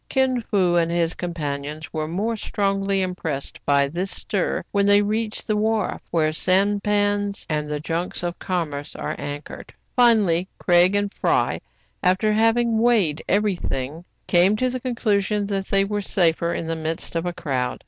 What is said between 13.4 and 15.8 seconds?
thing, came to the conclusion that